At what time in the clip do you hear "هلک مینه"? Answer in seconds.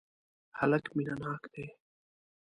0.59-1.15